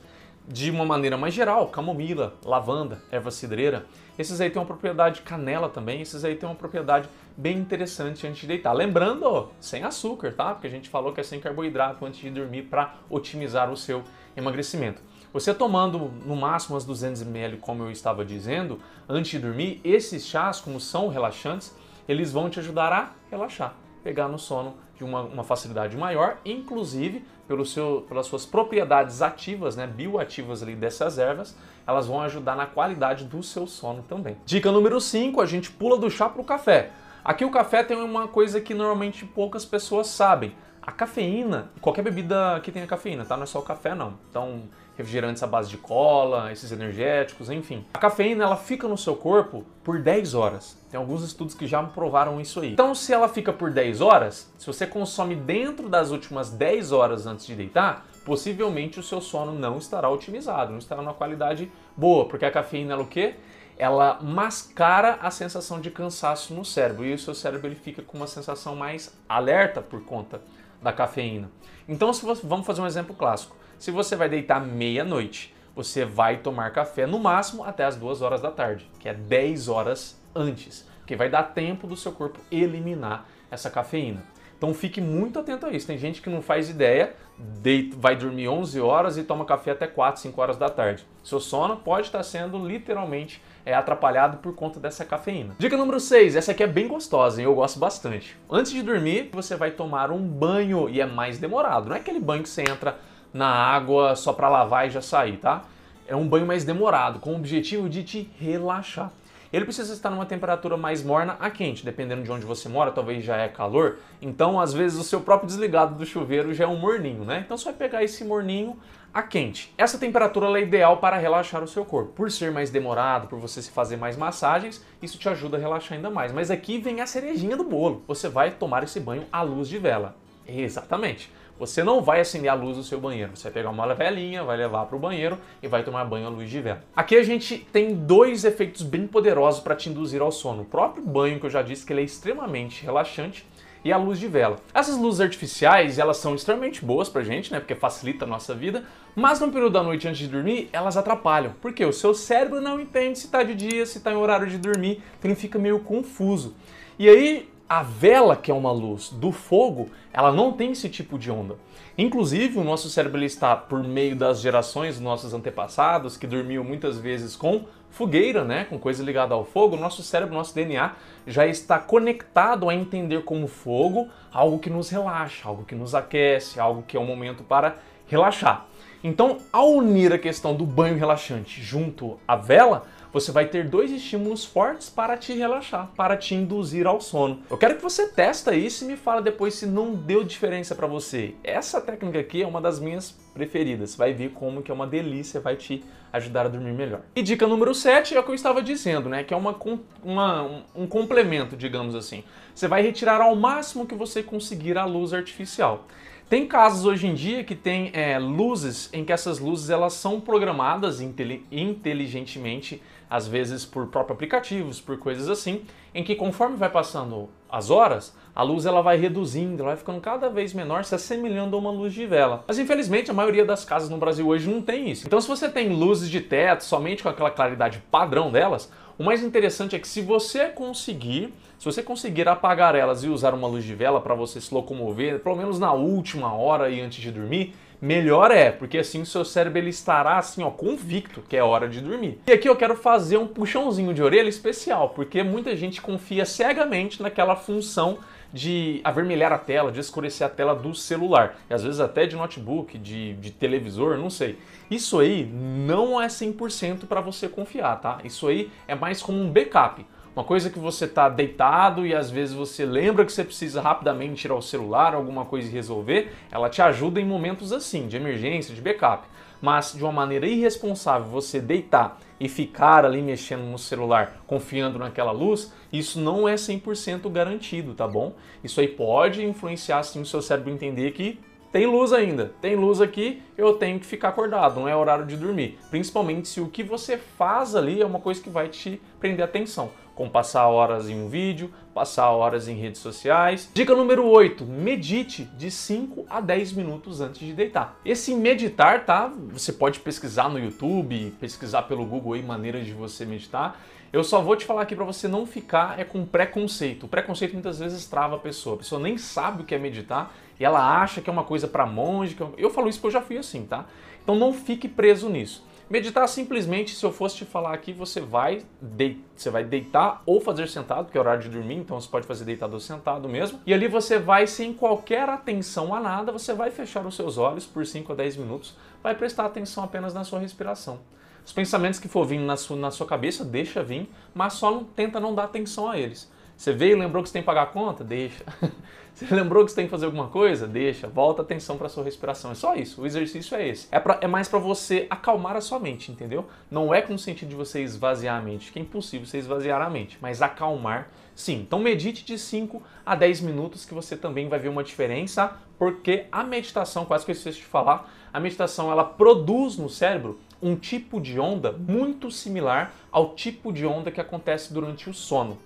de 0.48 0.72
uma 0.72 0.86
maneira 0.86 1.18
mais 1.18 1.34
geral, 1.34 1.68
camomila, 1.68 2.34
lavanda, 2.44 3.02
erva 3.12 3.32
cidreira. 3.32 3.86
Esses 4.18 4.42
aí 4.42 4.50
têm 4.50 4.60
uma 4.62 4.68
propriedade 4.68 5.22
canela 5.22 5.70
também, 5.70 6.02
esses 6.02 6.26
aí 6.26 6.36
têm 6.36 6.48
uma 6.50 6.56
propriedade 6.56 7.08
bem 7.38 7.58
interessante 7.58 8.26
antes 8.28 8.42
de 8.42 8.48
deitar. 8.48 8.74
Lembrando, 8.74 9.24
ó, 9.24 9.48
sem 9.60 9.84
açúcar, 9.84 10.34
tá? 10.34 10.54
Porque 10.54 10.68
a 10.68 10.70
gente 10.70 10.90
falou 10.90 11.14
que 11.14 11.22
é 11.22 11.24
sem 11.24 11.40
carboidrato 11.40 12.06
antes 12.06 12.20
de 12.20 12.30
dormir 12.30 12.64
para 12.64 12.96
otimizar 13.10 13.72
o 13.72 13.78
seu 13.78 14.04
emagrecimento. 14.36 15.02
Você 15.32 15.54
tomando 15.54 16.12
no 16.26 16.36
máximo 16.36 16.76
as 16.76 16.84
200 16.84 17.22
ml, 17.22 17.58
como 17.58 17.84
eu 17.84 17.92
estava 17.92 18.26
dizendo, 18.26 18.80
antes 19.08 19.32
de 19.32 19.40
dormir, 19.40 19.80
esses 19.84 20.26
chás, 20.26 20.60
como 20.60 20.80
são 20.80 21.08
relaxantes, 21.08 21.76
eles 22.08 22.32
vão 22.32 22.50
te 22.50 22.60
ajudar 22.60 22.92
a 22.92 23.12
relaxar, 23.30 23.76
pegar 24.04 24.28
no 24.28 24.40
sono 24.40 24.76
de 25.00 25.06
uma, 25.06 25.22
uma 25.22 25.44
facilidade 25.46 25.96
maior, 25.96 26.38
inclusive 26.46 27.25
pelo 27.48 27.66
seu, 27.66 28.06
pelas 28.07 28.28
suas 28.28 28.46
propriedades 28.46 29.22
ativas, 29.22 29.75
né, 29.75 29.88
bioativas 29.88 30.62
ali 30.62 30.75
dessas 30.75 31.18
ervas, 31.18 31.56
elas 31.88 32.06
vão 32.06 32.22
ajudar 32.22 32.56
na 32.56 32.66
qualidade 32.66 33.24
do 33.24 33.42
seu 33.42 33.66
sono 33.66 34.04
também. 34.04 34.36
Dica 34.46 34.72
número 34.72 35.00
5, 35.00 35.40
a 35.42 35.46
gente 35.46 35.72
pula 35.72 35.98
do 35.98 36.12
chá 36.12 36.28
para 36.28 36.42
o 36.42 36.46
café. 36.46 36.92
Aqui 37.24 37.46
o 37.46 37.50
café 37.50 37.81
tem 37.81 37.98
uma 37.98 38.28
coisa 38.28 38.60
que 38.60 38.74
normalmente 38.74 39.25
poucas 39.25 39.66
pessoas 39.66 40.07
sabem. 40.07 40.54
A 40.81 40.92
cafeína, 40.92 41.72
qualquer 41.80 42.02
bebida 42.02 42.60
que 42.62 42.72
tenha 42.72 42.86
cafeína, 42.86 43.24
tá? 43.24 43.38
Não 43.38 43.44
é 43.44 43.45
só 43.45 43.60
o 43.60 43.63
café 43.63 43.95
não. 43.95 44.16
Então, 44.30 44.63
refrigerantes 45.00 45.42
à 45.42 45.48
base 45.48 45.69
de 45.69 45.78
cola, 45.78 46.51
esses 46.51 46.72
energéticos, 46.72 47.50
enfim. 47.50 47.86
A 47.94 47.98
cafeína 47.98 48.44
ela 48.44 48.57
fica 48.57 48.88
no 48.88 48.98
seu 48.98 49.16
corpo 49.16 49.63
por 49.84 50.01
10 50.01 50.34
horas. 50.34 50.78
Tem 50.92 51.00
alguns 51.00 51.24
estudos 51.24 51.56
que 51.56 51.66
já 51.66 51.81
provaram 51.81 52.40
isso 52.40 52.60
aí. 52.60 52.74
Então, 52.74 52.94
se 52.94 53.13
ela 53.13 53.30
fica 53.30 53.54
por 53.54 53.72
10 53.72 54.01
horas, 54.01 54.51
se 54.57 54.68
você 54.68 54.86
consome 54.86 55.36
dentro 55.36 55.88
das 55.88 56.12
últimas 56.12 56.50
10 56.50 56.92
horas 56.92 57.25
antes 57.25 57.46
de 57.46 57.56
deitar, 57.56 58.06
possivelmente 58.25 59.00
o 59.00 59.04
seu 59.04 59.22
sono 59.22 59.54
não 59.54 59.78
estará 59.78 60.10
otimizado, 60.10 60.72
não 60.72 60.80
estará 60.80 61.02
numa 61.02 61.13
qualidade 61.13 61.72
boa, 61.95 62.25
porque 62.25 62.45
a 62.45 62.52
cafeína 62.52 62.94
ela 62.94 63.04
o 63.04 63.07
quê? 63.07 63.36
Ela 63.78 64.19
mascara 64.22 65.18
a 65.22 65.31
sensação 65.31 65.80
de 65.80 65.90
cansaço 65.90 66.54
no 66.54 66.66
cérebro 66.66 67.06
e 67.06 67.13
o 67.13 67.18
seu 67.18 67.34
cérebro 67.34 67.68
ele 67.68 67.75
fica 67.75 68.02
com 68.02 68.18
uma 68.18 68.28
sensação 68.28 68.75
mais 68.75 69.18
alerta 69.30 69.81
por 69.81 70.04
conta 70.04 70.42
da 70.81 70.92
cafeína. 70.92 71.52
Então, 71.88 72.14
se 72.14 72.26
você, 72.26 72.46
vamos 72.46 72.66
fazer 72.66 72.81
um 72.81 72.88
exemplo 72.88 73.16
clássico. 73.16 73.56
Se 73.78 73.92
você 73.92 74.16
vai 74.16 74.30
deitar 74.30 74.60
meia-noite, 74.60 75.56
você 75.76 76.04
vai 76.04 76.38
tomar 76.38 76.72
café 76.72 77.06
no 77.06 77.20
máximo 77.20 77.64
até 77.64 77.86
as 77.86 77.96
2 77.96 78.22
horas 78.22 78.42
da 78.42 78.52
tarde, 78.52 78.90
que 79.00 79.08
é 79.08 79.14
10 79.14 79.70
horas 79.70 80.22
antes, 80.36 80.86
porque 81.00 81.16
vai 81.16 81.30
dar 81.30 81.44
tempo 81.44 81.88
do 81.88 81.96
seu 81.96 82.12
corpo 82.12 82.40
eliminar 82.52 83.26
essa 83.50 83.70
cafeína. 83.70 84.24
Então 84.58 84.74
fique 84.74 85.00
muito 85.00 85.40
atento 85.40 85.66
a 85.66 85.72
isso. 85.72 85.88
Tem 85.88 85.98
gente 85.98 86.22
que 86.22 86.30
não 86.30 86.42
faz 86.42 86.70
ideia, 86.70 87.16
deita, 87.38 87.96
vai 87.98 88.18
dormir 88.18 88.50
11 88.50 88.81
horas 88.81 89.18
e 89.18 89.24
toma 89.24 89.46
café 89.46 89.72
até 89.72 89.88
4, 89.88 90.22
5 90.22 90.42
horas 90.42 90.58
da 90.58 90.70
tarde. 90.70 91.08
Seu 91.24 91.40
sono 91.40 91.78
pode 91.78 92.08
estar 92.08 92.22
sendo 92.24 92.60
literalmente 92.68 93.42
é, 93.69 93.75
atrapalhado 93.75 94.38
por 94.38 94.56
conta 94.56 94.80
dessa 94.80 95.06
cafeína. 95.06 95.56
Dica 95.60 95.77
número 95.77 96.00
6, 96.00 96.36
essa 96.36 96.51
aqui 96.51 96.63
é 96.63 96.68
bem 96.68 96.88
gostosa 96.88 97.39
e 97.39 97.45
eu 97.45 97.54
gosto 97.54 97.77
bastante. 97.77 98.36
Antes 98.50 98.71
de 98.71 98.81
dormir, 98.81 99.30
você 99.31 99.56
vai 99.56 99.69
tomar 99.69 100.10
um 100.10 100.19
banho 100.19 100.89
e 100.89 101.00
é 101.00 101.06
mais 101.06 101.38
demorado. 101.38 101.88
Não 101.88 101.95
é 101.95 102.00
aquele 102.00 102.19
banho 102.19 102.42
que 102.42 102.50
você 102.50 102.63
entra 102.63 102.98
na 103.31 103.48
água 103.48 104.16
só 104.16 104.33
para 104.33 104.50
lavar 104.50 104.88
e 104.88 104.89
já 104.89 105.01
sair, 105.01 105.38
tá? 105.38 105.62
É 106.07 106.16
um 106.16 106.27
banho 106.27 106.48
mais 106.48 106.63
demorado, 106.63 107.19
com 107.19 107.33
o 107.33 107.36
objetivo 107.36 107.88
de 107.88 108.04
te 108.04 108.31
relaxar. 108.39 109.12
Ele 109.54 109.66
precisa 109.66 109.94
estar 109.94 110.10
numa 110.10 110.25
temperatura 110.25 110.75
mais 110.75 111.04
morna 111.04 111.38
a 111.39 111.50
quente, 111.51 111.86
dependendo 111.86 112.24
de 112.24 112.31
onde 112.31 112.45
você 112.45 112.68
mora, 112.68 112.92
talvez 112.92 113.24
já 113.24 113.38
é 113.38 113.48
calor. 113.48 113.98
Então, 114.19 114.60
às 114.60 114.74
vezes, 114.74 115.00
o 115.00 115.04
seu 115.04 115.21
próprio 115.21 115.48
desligado 115.48 115.95
do 115.95 116.06
chuveiro 116.06 116.54
já 116.54 116.66
é 116.66 116.68
um 116.68 116.77
morninho, 116.77 117.24
né? 117.24 117.44
Então, 117.45 117.57
você 117.57 117.66
vai 117.66 117.74
pegar 117.74 118.04
esse 118.04 118.24
morninho 118.24 118.77
a 119.14 119.22
quente. 119.24 119.74
Essa 119.78 119.98
temperatura 119.98 120.48
é 120.60 120.64
ideal 120.64 120.98
para 120.98 121.18
relaxar 121.18 121.64
o 121.64 121.68
seu 121.68 121.84
corpo. 121.84 122.14
Por 122.14 122.32
ser 122.32 122.52
mais 122.52 122.70
demorado, 122.70 123.28
por 123.28 123.40
você 123.40 123.62
se 123.62 123.72
fazer 123.72 123.98
mais 123.98 124.16
massagens, 124.16 124.84
isso 125.02 125.18
te 125.18 125.28
ajuda 125.28 125.58
a 125.58 125.60
relaxar 125.60 125.94
ainda 125.94 126.10
mais. 126.10 126.32
Mas 126.32 126.52
aqui 126.52 126.78
vem 126.78 127.02
a 127.02 127.08
cerejinha 127.08 127.58
do 127.58 127.64
bolo. 127.64 128.04
Você 128.08 128.30
vai 128.30 128.52
tomar 128.52 128.84
esse 128.84 129.00
banho 129.00 129.26
à 129.32 129.42
luz 129.42 129.68
de 129.68 129.78
vela. 129.78 130.16
Exatamente. 130.48 131.32
Você 131.60 131.84
não 131.84 132.02
vai 132.02 132.22
acender 132.22 132.50
a 132.50 132.54
luz 132.54 132.78
do 132.78 132.84
seu 132.84 133.02
banheiro. 133.02 133.36
Você 133.36 133.44
vai 133.44 133.52
pegar 133.52 133.70
uma 133.70 133.94
velinha, 133.94 134.46
vai 134.46 134.56
levar 134.56 134.86
para 134.86 134.96
o 134.96 135.00
banheiro 135.00 135.38
e 135.62 135.68
vai 135.68 135.84
tomar 135.84 136.06
banho 136.06 136.26
à 136.26 136.30
luz 136.30 136.50
de 136.50 136.62
vela. 136.62 136.82
Aqui 136.96 137.18
a 137.18 137.24
gente 137.24 137.58
tem 137.74 137.94
dois 137.94 138.46
efeitos 138.46 138.82
bem 138.82 139.06
poderosos 139.06 139.60
para 139.60 139.76
te 139.76 139.90
induzir 139.90 140.22
ao 140.22 140.32
sono. 140.32 140.62
O 140.62 140.66
próprio 140.66 141.04
banho, 141.04 141.38
que 141.38 141.46
eu 141.46 141.50
já 141.50 141.62
disse 141.62 141.86
que 141.86 141.92
ele 141.92 142.00
é 142.00 142.06
extremamente 142.06 142.82
relaxante, 142.86 143.46
e 143.84 143.92
a 143.92 143.98
luz 143.98 144.20
de 144.20 144.28
vela. 144.28 144.58
Essas 144.74 144.98
luzes 144.98 145.22
artificiais, 145.22 146.00
elas 146.00 146.18
são 146.18 146.36
extremamente 146.36 146.84
boas 146.84 147.10
pra 147.10 147.24
gente, 147.24 147.52
né? 147.52 147.60
Porque 147.60 147.76
facilita 147.76 148.26
a 148.26 148.28
nossa 148.28 148.54
vida, 148.54 148.84
mas 149.16 149.40
no 149.40 149.52
período 149.52 149.74
da 149.74 149.84
noite 149.84 150.08
antes 150.08 150.20
de 150.20 150.28
dormir, 150.28 150.70
elas 150.72 150.98
atrapalham. 150.98 151.54
Porque 151.62 151.86
o 151.86 151.94
seu 151.94 152.14
cérebro 152.14 152.62
não 152.62 152.80
entende 152.80 153.20
se 153.20 153.30
tá 153.30 153.44
de 153.44 153.56
dia, 153.56 153.86
se 153.86 154.00
tá 154.00 154.12
em 154.12 154.16
horário 154.16 154.48
de 154.48 154.58
dormir, 154.58 155.02
então 155.18 155.30
ele 155.30 155.40
fica 155.40 155.58
meio 155.58 155.80
confuso. 155.80 156.56
E 156.98 157.08
aí, 157.08 157.50
a 157.68 157.84
vela, 157.84 158.36
que 158.36 158.50
é 158.50 158.54
uma 158.54 158.72
luz 158.72 159.10
do 159.10 159.31
fogo, 159.31 159.90
ela 160.12 160.31
não 160.31 160.52
tem 160.52 160.72
esse 160.72 160.90
tipo 160.90 161.18
de 161.18 161.30
onda. 161.30 161.56
Inclusive, 161.98 162.58
o 162.58 162.64
nosso 162.64 162.90
cérebro 162.90 163.24
está 163.24 163.56
por 163.56 163.84
meio 163.84 164.16
das 164.16 164.40
gerações 164.40 164.96
dos 164.96 165.04
nossos 165.04 165.34
antepassados, 165.34 166.16
que 166.18 166.26
dormiam 166.26 166.64
muitas 166.64 166.98
vezes 166.98 167.36
com 167.36 167.66
fogueira, 167.92 168.44
né, 168.44 168.66
com 168.70 168.78
coisa 168.78 169.04
ligada 169.04 169.34
ao 169.34 169.44
fogo, 169.44 169.76
nosso 169.76 170.04
cérebro, 170.04 170.36
nosso 170.36 170.54
DNA 170.54 170.94
já 171.28 171.46
está 171.46 171.80
conectado 171.80 172.70
a 172.70 172.74
entender 172.74 173.24
como 173.24 173.48
fogo 173.48 174.08
algo 174.32 174.60
que 174.60 174.70
nos 174.70 174.90
relaxa, 174.90 175.48
algo 175.48 175.66
que 175.66 175.76
nos 175.76 175.96
aquece, 175.96 176.60
algo 176.60 176.84
que 176.84 176.96
é 176.96 177.00
um 177.00 177.06
momento 177.06 177.44
para 177.44 177.78
relaxar. 178.08 178.66
Então, 179.04 179.38
ao 179.52 179.72
unir 179.72 180.12
a 180.12 180.18
questão 180.18 180.54
do 180.54 180.66
banho 180.66 180.98
relaxante 180.98 181.62
junto 181.62 182.20
à 182.28 182.36
vela, 182.36 182.86
você 183.12 183.31
vai 183.31 183.48
ter 183.48 183.68
dois 183.68 183.92
estímulos 183.92 184.46
fortes 184.46 184.90
para 184.90 185.18
te 185.18 185.34
relaxar, 185.34 185.90
para 185.96 186.16
te 186.16 186.36
induzir 186.36 186.86
ao 186.86 187.02
sono. 187.02 187.42
Eu 187.50 187.58
quero 187.58 187.76
que 187.76 187.81
você 187.81 188.08
testa 188.10 188.54
isso 188.54 188.84
e 188.84 188.88
me 188.88 188.96
fala 188.96 189.22
depois 189.22 189.56
se 189.56 189.66
não 189.66 189.96
deu 189.96 190.24
diferença 190.24 190.76
para 190.76 190.86
você. 190.86 191.34
Essa 191.44 191.81
técnica 191.81 192.19
aqui 192.19 192.44
é 192.44 192.48
uma 192.48 192.62
das 192.62 192.80
minhas 192.80 193.12
preferidas. 193.34 193.96
Vai 193.96 194.14
ver 194.14 194.30
como 194.31 194.62
que 194.62 194.69
é 194.69 194.74
uma 194.74 194.86
delícia, 194.86 195.40
vai 195.40 195.56
te 195.56 195.84
ajudar 196.11 196.45
a 196.45 196.49
dormir 196.49 196.73
melhor. 196.73 197.01
E 197.16 197.21
dica 197.21 197.45
número 197.47 197.73
7 197.73 198.16
é 198.16 198.19
o 198.19 198.23
que 198.23 198.31
eu 198.31 198.35
estava 198.35 198.61
dizendo, 198.61 199.09
né? 199.09 199.23
Que 199.23 199.33
é 199.33 199.37
uma, 199.37 199.56
uma, 200.04 200.63
um 200.75 200.87
complemento, 200.87 201.56
digamos 201.56 201.95
assim. 201.95 202.23
Você 202.54 202.68
vai 202.68 202.81
retirar 202.81 203.21
ao 203.21 203.35
máximo 203.35 203.85
que 203.85 203.95
você 203.95 204.23
conseguir 204.23 204.78
a 204.78 204.85
luz 204.85 205.13
artificial. 205.13 205.85
Tem 206.30 206.45
casos 206.45 206.86
hoje 206.86 207.07
em 207.07 207.16
dia 207.16 207.44
que 207.44 207.56
tem 207.56 207.90
é, 207.92 208.19
luzes 208.19 208.88
em 208.94 209.04
que 209.04 209.12
essas 209.12 209.40
luzes 209.40 209.71
elas 209.71 209.94
são 209.94 210.21
programadas 210.21 211.02
inteligentemente, 211.02 212.83
às 213.09 213.28
vezes 213.28 213.66
por 213.66 213.88
próprios 213.88 214.16
aplicativos, 214.16 214.80
por 214.80 215.00
coisas 215.00 215.28
assim, 215.28 215.64
em 215.92 216.04
que 216.04 216.14
conforme 216.14 216.56
vai 216.56 216.69
passando 216.69 217.30
as 217.50 217.71
horas, 217.71 218.16
a 218.36 218.44
luz 218.44 218.68
ela 218.68 218.83
vai 218.83 218.95
reduzindo, 218.95 219.64
ela 219.64 219.71
vai 219.71 219.78
ficando 219.78 220.00
cada 220.00 220.30
vez 220.30 220.54
menor, 220.54 220.86
se 220.86 220.94
assemelhando 220.94 221.56
a 221.56 221.59
uma 221.59 221.71
luz 221.71 221.95
de 221.95 222.06
vela. 222.06 222.44
Mas 222.48 222.59
infelizmente 222.59 223.09
a 223.09 223.14
maioria 223.14 223.44
das 223.44 223.66
casas 223.66 223.90
no 223.90 223.98
Brasil 223.98 224.28
hoje 224.28 224.48
não 224.48 224.62
tem 224.62 224.88
isso. 224.88 225.07
Então 225.07 225.19
se 225.19 225.28
você 225.28 225.50
tem 225.50 225.69
luzes 225.69 226.12
de 226.12 226.21
teto 226.21 226.64
somente 226.64 227.02
com 227.02 227.09
aquela 227.09 227.31
claridade 227.31 227.81
padrão 227.90 228.31
delas, 228.31 228.71
o 229.00 229.04
mais 229.04 229.24
interessante 229.24 229.78
é 229.78 229.80
que 229.80 229.88
se 229.88 230.02
você 230.02 230.50
conseguir, 230.50 231.34
se 231.58 231.64
você 231.64 231.82
conseguir 231.82 232.28
apagar 232.28 232.76
elas 232.76 233.02
e 233.02 233.08
usar 233.08 233.34
uma 233.34 233.48
luz 233.48 233.64
de 233.64 233.74
vela 233.74 234.02
para 234.02 234.14
você 234.14 234.42
se 234.42 234.54
locomover, 234.54 235.22
pelo 235.22 235.38
menos 235.38 235.58
na 235.58 235.72
última 235.72 236.34
hora 236.34 236.70
e 236.70 236.82
antes 236.82 237.02
de 237.02 237.10
dormir, 237.10 237.56
melhor 237.81 238.31
é, 238.31 238.52
porque 238.52 238.78
assim 238.78 239.02
o 239.02 239.06
seu 239.06 239.24
cérebro 239.24 239.59
ele 239.59 239.69
estará 239.69 240.18
assim, 240.18 240.44
ó, 240.44 240.50
convicto 240.50 241.21
que 241.21 241.36
é 241.38 241.44
hora 241.44 241.68
de 241.68 241.81
dormir. 241.81 242.19
E 242.28 242.31
aqui 242.31 242.48
eu 242.48 242.56
quero 242.56 242.76
fazer 242.76 243.18
um 243.18 243.28
puxãozinho 243.28 243.94
de 243.94 244.04
orelha 244.04 244.30
especial, 244.30 244.90
porque 244.90 245.24
muita 245.24 245.56
gente 245.56 245.81
confia 245.81 246.26
cegamente 246.26 247.02
naquela 247.02 247.36
função 247.36 248.00
de 248.31 248.80
avermelhar 248.83 249.31
a 249.31 249.38
tela, 249.38 249.71
de 249.71 249.80
escurecer 249.80 250.26
a 250.26 250.30
tela 250.30 250.54
do 250.54 250.76
celular, 250.76 251.40
e 251.50 251.54
às 251.54 251.64
vezes 251.64 251.80
até 251.80 252.06
de 252.06 252.16
notebook, 252.16 252.78
de, 252.78 253.14
de 253.14 253.31
televisor, 253.31 253.98
não 253.98 254.09
sei. 254.09 254.38
Isso 254.69 255.00
aí 255.00 255.26
não 255.26 256.00
é 256.00 256.07
100% 256.07 256.86
para 256.86 257.02
você 257.02 257.28
confiar, 257.28 257.76
tá? 257.78 258.00
Isso 258.04 258.28
aí 258.28 258.52
é 258.68 258.76
mais 258.76 259.02
como 259.02 259.19
um 259.19 259.31
backup. 259.31 259.83
Uma 260.19 260.26
coisa 260.26 260.49
que 260.49 260.59
você 260.59 260.83
está 260.83 261.07
deitado 261.07 261.88
e 261.88 261.95
às 261.95 262.11
vezes 262.11 262.35
você 262.35 262.66
lembra 262.66 263.06
que 263.06 263.11
você 263.14 263.23
precisa 263.23 263.61
rapidamente 263.61 264.16
tirar 264.16 264.35
o 264.35 264.42
celular, 264.42 264.94
alguma 264.94 265.23
coisa 265.23 265.47
e 265.47 265.52
resolver, 265.52 266.14
ela 266.30 266.49
te 266.49 266.61
ajuda 266.61 266.99
em 266.99 267.06
momentos 267.06 267.54
assim, 267.54 267.88
de 267.88 267.95
emergência, 267.95 268.54
de 268.54 268.59
backup. 268.59 269.07
mas 269.42 269.71
de 269.71 269.81
uma 269.81 269.94
maneira 269.94 270.28
irresponsável 270.28 271.07
você 271.07 271.40
deitar 271.40 271.97
e 272.19 272.28
ficar 272.28 272.83
ali 272.83 273.02
mexendo 273.02 273.44
no 273.44 273.57
celular, 273.57 274.21
confiando 274.28 274.78
naquela 274.78 275.14
luz, 275.14 275.54
isso 275.71 275.97
não 276.02 276.28
é 276.28 276.35
100% 276.35 277.09
garantido, 277.09 277.73
tá 277.73 277.88
bom? 277.88 278.11
Isso 278.44 278.59
aí 278.59 278.68
pode 278.68 279.23
influenciar 279.23 279.83
sim 279.83 280.02
o 280.02 280.06
seu 280.06 280.21
cérebro 280.21 280.52
entender 280.52 280.92
que 280.92 281.18
tem 281.52 281.66
luz 281.66 281.92
ainda, 281.94 282.31
tem 282.42 282.56
luz 282.56 282.80
aqui, 282.80 283.23
eu 283.35 283.54
tenho 283.54 283.80
que 283.80 283.85
ficar 283.85 284.09
acordado, 284.09 284.59
não 284.59 284.68
é 284.68 284.76
horário 284.76 285.04
de 285.04 285.18
dormir. 285.18 285.57
Principalmente 285.71 286.28
se 286.28 286.40
o 286.40 286.47
que 286.47 286.61
você 286.61 286.95
faz 286.95 287.56
ali 287.56 287.81
é 287.81 287.85
uma 287.85 287.99
coisa 287.99 288.21
que 288.21 288.30
vai 288.30 288.49
te 288.49 288.80
prender 288.99 289.26
atenção, 289.26 289.71
como 290.00 290.10
passar 290.10 290.48
horas 290.48 290.90
em 290.90 290.98
um 290.98 291.10
vídeo, 291.10 291.52
passar 291.74 292.10
horas 292.10 292.48
em 292.48 292.56
redes 292.56 292.80
sociais. 292.80 293.52
Dica 293.54 293.76
número 293.76 294.08
8, 294.08 294.46
medite 294.46 295.26
de 295.38 295.52
5 295.52 296.06
a 296.10 296.22
10 296.22 296.54
minutos 296.54 297.02
antes 297.02 297.20
de 297.20 297.34
deitar. 297.34 297.78
Esse 297.84 298.16
meditar, 298.16 298.86
tá? 298.86 299.12
Você 299.34 299.52
pode 299.52 299.82
pesquisar 299.82 300.30
no 300.30 300.40
YouTube, 300.40 301.14
pesquisar 301.20 301.64
pelo 301.64 301.86
Google 301.86 302.14
aí 302.14 302.24
maneiras 302.24 302.66
de 302.66 302.72
você 302.72 303.06
meditar. 303.06 303.60
Eu 303.92 304.02
só 304.02 304.22
vou 304.22 304.38
te 304.38 304.46
falar 304.46 304.62
aqui 304.62 304.74
para 304.74 304.86
você 304.86 305.06
não 305.06 305.26
ficar 305.26 305.78
é 305.78 305.84
com 305.84 306.06
preconceito. 306.06 306.86
O 306.86 306.88
preconceito 306.88 307.34
muitas 307.34 307.60
vezes 307.60 307.86
trava 307.86 308.16
a 308.16 308.20
pessoa. 308.20 308.56
A 308.56 308.60
pessoa 308.60 308.80
nem 308.80 308.98
sabe 308.98 309.42
o 309.42 309.46
que 309.46 309.54
é 309.54 309.58
meditar 309.58 310.16
e 310.40 310.46
ela 310.46 310.82
acha 310.82 311.02
que 311.02 311.10
é 311.10 311.14
uma 311.14 311.26
coisa 311.26 311.46
para 311.46 311.66
monge. 311.66 312.16
Eu... 312.18 312.34
eu 312.38 312.50
falo 312.50 312.70
isso 312.70 312.80
porque 312.80 312.96
eu 312.96 313.02
já 313.02 313.06
fui 313.06 313.18
assim, 313.18 313.46
tá? 313.46 313.66
Então 314.02 314.16
não 314.16 314.32
fique 314.32 314.70
preso 314.70 315.10
nisso. 315.10 315.44
Meditar 315.69 316.09
simplesmente, 316.09 316.73
se 316.73 316.83
eu 316.83 316.92
fosse 316.92 317.18
te 317.18 317.26
falar 317.26 317.54
aqui, 317.54 317.71
você 317.71 318.02
vai, 318.02 318.42
de... 318.59 318.97
você 319.16 319.30
vai 319.30 319.44
deitar 319.44 320.02
ou 320.04 320.19
fazer 320.19 320.49
sentado, 320.49 320.90
que 320.90 320.97
é 320.97 320.99
horário 320.99 321.21
de 321.21 321.30
dormir, 321.30 321.57
então 321.57 321.80
você 321.80 321.88
pode 321.88 322.07
fazer 322.07 322.26
deitado 322.26 322.56
ou 322.56 322.59
sentado 322.59 323.07
mesmo. 323.07 323.40
E 323.45 323.54
ali 323.54 323.68
você 323.68 323.99
vai, 323.99 324.26
sem 324.26 324.52
qualquer 324.52 325.07
atenção 325.07 325.71
a 325.71 325.80
nada, 325.80 326.11
você 326.11 326.33
vai 326.33 326.49
fechar 326.49 326.83
os 326.88 326.95
seus 326.95 327.19
olhos 327.19 327.45
por 327.45 327.64
5 327.64 327.92
a 327.92 327.95
10 327.95 328.18
minutos, 328.18 328.56
vai 328.81 328.95
prestar 328.95 329.26
atenção 329.26 329.64
apenas 329.64 329.94
na 329.94 330.04
sua 330.04 330.18
respiração. 330.18 330.80
Os 331.23 331.31
pensamentos 331.31 331.80
que 331.80 331.88
for 331.88 332.04
vindo 332.04 332.26
na 332.26 332.35
sua, 332.35 332.57
na 332.57 332.71
sua 332.71 332.88
cabeça, 332.88 333.23
deixa 333.23 333.61
vir, 333.61 333.88
mas 334.11 334.33
só 334.33 334.64
tenta 334.76 334.99
não 334.99 335.14
dar 335.14 335.26
atenção 335.26 335.69
a 335.69 335.78
eles. 335.78 336.09
Você 336.40 336.54
veio 336.54 336.78
e 336.78 336.80
lembrou 336.80 337.04
que 337.04 337.10
você 337.10 337.14
tem 337.14 337.22
que 337.22 337.26
pagar 337.26 337.42
a 337.42 337.48
conta? 337.48 337.84
Deixa. 337.84 338.24
Você 338.96 339.14
lembrou 339.14 339.46
que 339.46 339.52
você 339.52 339.56
tem 339.56 339.66
que 339.66 339.72
fazer 339.72 339.86
alguma 339.86 340.08
coisa? 340.08 340.46
Deixa. 340.46 340.88
Volta 340.88 341.22
atenção 341.22 341.58
para 341.58 341.69
sua 341.69 341.86
respiração. 341.86 342.31
É 342.31 342.36
só 342.36 342.56
isso. 342.56 342.81
O 342.81 342.86
exercício 342.86 343.36
é 343.36 343.48
esse. 343.48 343.68
É, 343.72 343.80
pra, 343.80 343.98
é 344.02 344.08
mais 344.08 344.28
para 344.28 344.40
você 344.40 344.88
acalmar 344.90 345.38
a 345.38 345.42
sua 345.42 345.58
mente, 345.58 345.90
entendeu? 345.90 346.28
Não 346.52 346.74
é 346.74 346.81
com 346.81 346.94
o 346.94 347.00
sentido 347.00 347.30
de 347.30 347.36
você 347.36 347.62
esvaziar 347.62 348.18
a 348.18 348.22
mente, 348.22 348.52
que 348.52 348.60
é 348.60 348.62
impossível 348.62 349.06
você 349.06 349.18
esvaziar 349.18 349.62
a 349.62 349.69
mente, 349.69 349.98
mas 350.02 350.22
acalmar 350.22 350.90
sim. 351.16 351.42
Então 351.42 351.60
medite 351.60 352.04
de 352.04 352.18
5 352.18 352.62
a 352.86 352.96
10 352.96 353.22
minutos 353.22 353.64
que 353.64 353.74
você 353.74 353.96
também 353.96 354.28
vai 354.28 354.40
ver 354.40 354.50
uma 354.50 354.64
diferença, 354.64 355.38
porque 355.58 356.06
a 356.12 356.24
meditação, 356.24 356.84
quase 356.84 357.06
que 357.06 357.12
eu 357.12 357.16
esqueci 357.16 357.40
de 357.40 357.46
falar, 357.46 357.90
a 358.12 358.19
meditação 358.19 358.69
ela 358.69 358.84
produz 358.84 359.58
no 359.58 359.69
cérebro 359.69 360.19
um 360.42 360.56
tipo 360.56 361.00
de 361.00 361.19
onda 361.19 361.52
muito 361.54 362.10
similar 362.12 362.74
ao 362.92 363.14
tipo 363.14 363.54
de 363.54 363.66
onda 363.66 363.92
que 363.92 364.02
acontece 364.02 364.54
durante 364.54 364.90
o 364.90 364.94
sono. 364.94 365.38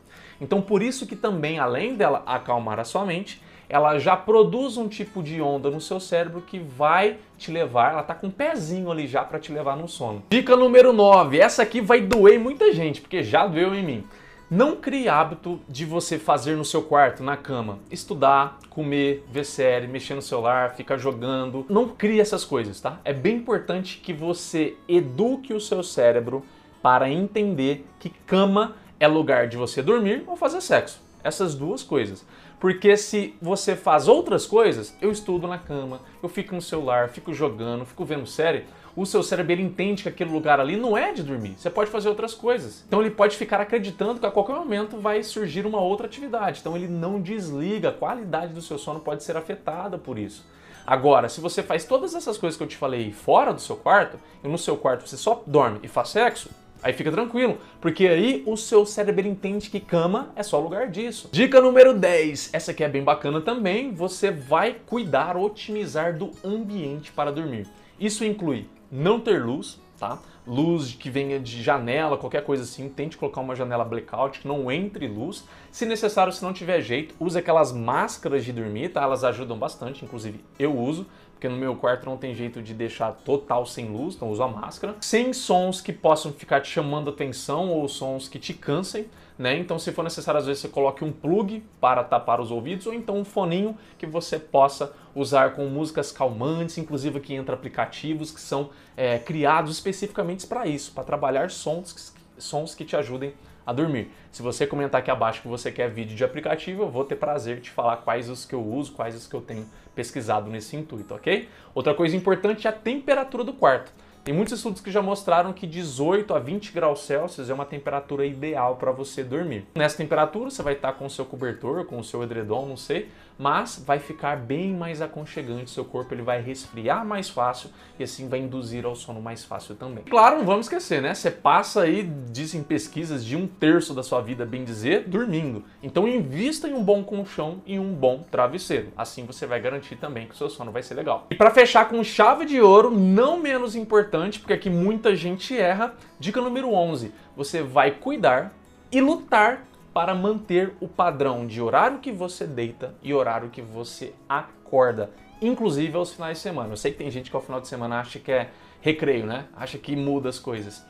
Então, 0.44 0.62
por 0.62 0.84
isso 0.84 1.08
que 1.08 1.16
também, 1.16 1.58
além 1.58 1.96
dela 1.96 2.22
acalmar 2.26 2.78
a 2.80 2.84
sua 2.84 3.06
mente, 3.06 3.42
ela 3.70 3.98
já 3.98 4.16
produz 4.16 4.76
um 4.76 4.90
tipo 4.90 5.24
de 5.24 5.42
onda 5.42 5.72
no 5.72 5.80
seu 5.80 6.00
cérebro 6.00 6.42
que 6.42 6.60
vai 6.60 7.18
te 7.38 7.50
levar, 7.50 7.94
ela 7.94 8.04
tá 8.04 8.14
com 8.14 8.28
um 8.28 8.32
pezinho 8.32 8.92
ali 8.92 9.08
já 9.08 9.24
para 9.24 9.40
te 9.40 9.52
levar 9.54 9.78
no 9.78 9.88
sono. 9.88 10.22
Dica 10.30 10.56
número 10.58 10.92
9, 10.92 11.40
essa 11.40 11.64
aqui 11.64 11.80
vai 11.80 12.02
doer 12.02 12.38
muita 12.40 12.74
gente, 12.74 13.00
porque 13.00 13.24
já 13.24 13.48
doeu 13.48 13.74
em 13.74 13.84
mim. 13.84 14.04
Não 14.52 14.76
crie 14.76 15.08
hábito 15.10 15.60
de 15.68 15.86
você 15.86 16.20
fazer 16.20 16.56
no 16.56 16.66
seu 16.66 16.84
quarto, 16.84 17.24
na 17.24 17.36
cama, 17.38 17.80
estudar, 17.90 18.60
comer, 18.70 19.26
ver 19.32 19.46
série, 19.46 19.88
mexer 19.88 20.14
no 20.14 20.22
celular, 20.22 20.76
ficar 20.76 20.98
jogando. 20.98 21.66
Não 21.70 21.88
crie 21.88 22.20
essas 22.20 22.44
coisas, 22.44 22.80
tá? 22.80 23.00
É 23.04 23.14
bem 23.14 23.38
importante 23.38 23.98
que 23.98 24.14
você 24.14 24.76
eduque 24.88 25.54
o 25.54 25.60
seu 25.60 25.82
cérebro 25.82 26.46
para 26.84 27.10
entender 27.10 27.88
que 28.00 28.10
cama 28.10 28.76
é 29.04 29.08
lugar 29.08 29.48
de 29.48 29.58
você 29.58 29.82
dormir 29.82 30.24
ou 30.28 30.36
fazer 30.36 30.62
sexo. 30.62 31.02
Essas 31.24 31.56
duas 31.56 31.84
coisas. 31.84 32.26
Porque 32.60 32.96
se 32.96 33.36
você 33.42 33.76
faz 33.76 34.08
outras 34.08 34.46
coisas, 34.46 34.96
eu 35.02 35.12
estudo 35.12 35.48
na 35.48 35.58
cama, 35.58 36.00
eu 36.22 36.30
fico 36.30 36.56
no 36.56 36.62
celular, 36.62 37.10
fico 37.10 37.34
jogando, 37.34 37.86
fico 37.86 38.06
vendo 38.06 38.26
série, 38.26 38.66
o 38.96 39.06
seu 39.06 39.24
cérebro 39.24 39.60
entende 39.60 40.04
que 40.04 40.10
aquele 40.10 40.32
lugar 40.32 40.60
ali 40.60 40.78
não 40.78 40.98
é 40.98 41.12
de 41.12 41.24
dormir. 41.24 41.56
Você 41.58 41.70
pode 41.70 41.90
fazer 41.90 42.08
outras 42.10 42.34
coisas. 42.34 42.84
Então 42.88 43.02
ele 43.02 43.10
pode 43.10 43.36
ficar 43.36 43.60
acreditando 43.60 44.20
que 44.20 44.26
a 44.26 44.32
qualquer 44.32 44.56
momento 44.56 44.98
vai 44.98 45.24
surgir 45.24 45.66
uma 45.66 45.82
outra 45.82 46.06
atividade. 46.06 46.60
Então 46.60 46.76
ele 46.76 46.88
não 46.88 47.20
desliga, 47.20 47.90
a 47.90 47.94
qualidade 47.94 48.54
do 48.54 48.62
seu 48.62 48.78
sono 48.78 49.00
pode 49.00 49.24
ser 49.24 49.36
afetada 49.36 49.98
por 49.98 50.18
isso. 50.18 50.46
Agora, 50.86 51.30
se 51.30 51.42
você 51.42 51.64
faz 51.64 51.86
todas 51.86 52.14
essas 52.14 52.38
coisas 52.38 52.58
que 52.58 52.64
eu 52.64 52.68
te 52.68 52.78
falei 52.78 53.12
fora 53.12 53.54
do 53.54 53.62
seu 53.62 53.76
quarto, 53.76 54.20
e 54.44 54.48
no 54.48 54.58
seu 54.58 54.78
quarto 54.78 55.08
você 55.08 55.18
só 55.18 55.42
dorme 55.48 55.80
e 55.82 55.88
faz 55.88 56.10
sexo, 56.10 56.50
Aí 56.84 56.92
fica 56.92 57.10
tranquilo, 57.10 57.58
porque 57.80 58.06
aí 58.06 58.44
o 58.46 58.58
seu 58.58 58.86
cérebro 58.86 59.25
entende 59.25 59.70
que 59.70 59.80
cama 59.80 60.34
é 60.36 60.44
só 60.44 60.60
lugar 60.60 60.90
disso. 60.90 61.30
Dica 61.32 61.62
número 61.62 61.98
10, 61.98 62.50
essa 62.52 62.72
aqui 62.72 62.84
é 62.84 62.90
bem 62.90 63.04
bacana 63.04 63.40
também, 63.40 63.94
você 63.94 64.30
vai 64.30 64.75
cuidar, 64.86 65.38
otimizar 65.38 66.18
do 66.18 66.32
ambiente 66.44 67.12
para 67.13 67.32
dormir. 67.32 67.68
Isso 67.98 68.25
inclui 68.25 68.68
não 68.92 69.18
ter 69.18 69.42
luz, 69.42 69.80
tá? 69.98 70.20
Luz 70.46 70.94
que 70.94 71.10
venha 71.10 71.40
de 71.40 71.63
janela, 71.63 72.18
qualquer 72.18 72.44
coisa 72.44 72.63
assim, 72.63 72.90
tente 72.90 73.16
colocar 73.16 73.40
uma 73.40 73.56
janela 73.56 73.86
blackout, 73.86 74.42
que 74.42 74.48
não 74.48 74.70
entre 74.70 75.08
luz. 75.08 75.46
Se 75.72 75.86
necessário, 75.86 76.34
se 76.34 76.44
não 76.44 76.52
tiver 76.52 76.82
jeito, 76.82 77.16
use 77.18 77.38
aquelas 77.38 77.72
máscaras 77.72 78.44
de 78.44 78.52
dormir, 78.52 78.90
tá? 78.90 79.04
Elas 79.04 79.24
ajudam 79.24 79.58
bastante, 79.58 80.04
inclusive 80.04 80.42
eu 80.60 80.78
uso 80.78 81.08
porque 81.44 81.54
no 81.54 81.60
meu 81.60 81.76
quarto 81.76 82.06
não 82.06 82.16
tem 82.16 82.34
jeito 82.34 82.62
de 82.62 82.74
deixar 82.74 83.12
total 83.12 83.66
sem 83.66 83.88
luz, 83.88 84.16
então 84.16 84.30
uso 84.30 84.42
a 84.42 84.48
máscara. 84.48 84.96
Sem 85.02 85.34
sons 85.34 85.82
que 85.82 85.92
possam 85.92 86.32
ficar 86.32 86.62
te 86.62 86.70
chamando 86.70 87.10
atenção 87.10 87.70
ou 87.70 87.86
sons 87.90 88.30
que 88.30 88.40
te 88.40 88.54
cansem, 88.54 89.08
né? 89.38 89.58
Então, 89.58 89.78
se 89.78 89.92
for 89.92 90.04
necessário, 90.04 90.40
às 90.40 90.46
vezes 90.46 90.62
você 90.62 90.70
coloque 90.70 91.04
um 91.04 91.12
plug 91.12 91.62
para 91.82 92.02
tapar 92.02 92.40
os 92.40 92.50
ouvidos 92.50 92.88
ou 92.88 92.94
então 92.94 93.18
um 93.18 93.26
foninho 93.26 93.78
que 93.98 94.06
você 94.06 94.40
possa 94.40 94.94
usar 95.14 95.52
com 95.54 95.66
músicas 95.66 96.14
calmantes, 96.14 96.78
inclusive 96.78 97.18
aqui 97.18 97.34
entra 97.34 97.56
aplicativos 97.56 98.32
que 98.32 98.40
são 98.40 98.70
é, 98.96 99.20
criados 99.20 99.74
especificamente 99.74 100.48
para 100.48 100.66
isso, 100.66 100.94
para 100.94 101.04
trabalhar 101.04 101.52
sons, 101.52 102.16
sons 102.38 102.74
que 102.74 102.86
te 102.86 102.96
ajudem 102.96 103.34
a 103.65 103.74
dormir. 103.74 104.12
Se 104.32 104.41
você 104.41 104.65
comentar 104.67 105.01
aqui 105.01 105.12
abaixo 105.12 105.41
que 105.41 105.48
você 105.48 105.72
quer 105.72 105.89
vídeo 105.89 106.15
de 106.15 106.24
aplicativo, 106.24 106.84
eu 106.84 106.89
vou 106.89 107.03
ter 107.03 107.15
prazer 107.15 107.60
de 107.60 107.70
falar 107.70 107.98
quais 107.98 108.29
os 108.29 108.46
que 108.46 108.55
eu 108.55 108.63
uso, 108.63 108.93
quais 108.93 109.15
os 109.15 109.27
que 109.27 109.36
eu 109.36 109.41
tenho 109.41 109.65
pesquisado 109.96 110.50
nesse 110.50 110.75
intuito, 110.75 111.13
ok? 111.13 111.48
Outra 111.74 111.93
coisa 111.93 112.15
importante 112.15 112.67
é 112.67 112.70
a 112.70 112.74
temperatura 112.74 113.43
do 113.43 113.53
quarto. 113.53 113.91
Tem 114.24 114.34
muitos 114.34 114.53
estudos 114.53 114.79
que 114.79 114.89
já 114.89 115.01
mostraram 115.01 115.51
que 115.51 115.67
18 115.67 116.34
a 116.34 116.39
20 116.39 116.72
graus 116.72 117.01
Celsius 117.01 117.50
é 117.50 117.53
uma 117.53 117.65
temperatura 117.65 118.25
ideal 118.25 118.77
para 118.77 118.89
você 118.89 119.22
dormir. 119.22 119.67
Nessa 119.75 119.98
temperatura 119.98 120.50
você 120.50 120.63
vai 120.63 120.75
estar 120.75 120.93
com 120.93 121.05
o 121.05 121.10
seu 121.10 121.25
cobertor, 121.25 121.84
com 121.84 122.00
o 122.00 122.03
seu 122.05 122.24
edredom, 122.24 122.65
não 122.65 122.77
sei, 122.77 123.10
mas 123.38 123.84
vai 123.86 124.00
ficar 124.00 124.38
bem 124.38 124.74
mais 124.74 125.02
aconchegante, 125.02 125.72
seu 125.72 125.86
corpo 125.86 126.13
ele 126.13 126.22
vai 126.22 126.42
resfriar 126.42 127.06
mais 127.06 127.30
fácil 127.30 127.70
e 127.98 128.04
assim 128.04 128.28
vai 128.28 128.40
induzir 128.40 128.86
ao 128.86 128.96
sono 128.96 129.22
mais 129.22 129.44
fácil 129.44 129.75
também. 129.75 130.04
Claro, 130.04 130.38
não 130.38 130.46
vamos 130.46 130.66
esquecer, 130.66 131.02
né? 131.02 131.13
Você 131.13 131.32
passa 131.32 131.82
aí, 131.82 132.04
dizem 132.32 132.63
pesquisas, 132.63 133.24
de 133.25 133.36
um 133.36 133.48
terço 133.48 133.94
da 133.94 134.04
sua 134.04 134.22
vida, 134.22 134.46
bem 134.46 134.63
dizer, 134.63 135.08
dormindo. 135.08 135.63
Então 135.82 136.08
invista 136.08 136.68
em 136.68 136.74
um 136.74 136.84
bom 136.84 137.04
colchão 137.04 137.62
e 137.66 137.80
um 137.80 137.94
bom 137.94 138.24
travesseiro. 138.30 138.92
Assim 138.96 139.25
você 139.25 139.46
vai 139.46 139.60
garantir 139.60 139.96
também 139.96 140.28
que 140.28 140.34
o 140.34 140.38
seu 140.38 140.50
sono 140.50 140.72
vai 140.72 140.84
ser 140.84 140.94
legal. 140.94 141.28
E 141.30 141.36
para 141.36 141.52
fechar 141.52 141.90
com 141.90 142.04
chave 142.04 142.46
de 142.46 142.62
ouro, 142.62 142.92
não 142.92 143.40
menos 143.40 143.75
importante, 143.75 144.40
porque 144.40 144.54
aqui 144.54 144.70
muita 144.70 145.16
gente 145.16 145.58
erra, 145.58 145.94
dica 146.20 146.42
número 146.42 146.72
11, 146.72 147.12
você 147.36 147.62
vai 147.62 147.92
cuidar 147.92 148.54
e 148.92 149.02
lutar 149.02 149.66
para 149.94 150.16
manter 150.16 150.74
o 150.82 150.88
padrão 150.88 151.46
de 151.46 151.62
horário 151.62 152.00
que 152.00 152.12
você 152.12 152.48
deita 152.48 152.96
e 153.04 153.14
horário 153.14 153.50
que 153.50 153.62
você 153.62 154.14
acorda, 154.28 155.12
inclusive 155.42 155.96
aos 155.96 156.14
finais 156.14 156.38
de 156.38 156.44
semana. 156.44 156.74
Eu 156.74 156.78
sei 156.78 156.92
que 156.92 156.98
tem 156.98 157.12
gente 157.12 157.30
que 157.30 157.36
ao 157.36 157.42
final 157.42 157.62
de 157.62 157.68
semana 157.68 158.00
acha 158.00 158.18
que 158.18 158.32
é 158.32 158.50
recreio, 158.82 159.26
né? 159.26 159.46
Acha 159.56 159.78
que 159.78 159.96
muda 159.96 160.30
as 160.30 160.40
coisas. 160.40 160.84